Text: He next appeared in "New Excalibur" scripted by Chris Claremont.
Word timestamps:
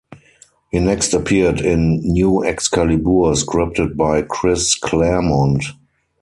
He 0.71 0.79
next 0.79 1.13
appeared 1.13 1.61
in 1.61 1.99
"New 2.01 2.43
Excalibur" 2.43 3.35
scripted 3.35 3.95
by 3.95 4.23
Chris 4.23 4.73
Claremont. 4.73 5.63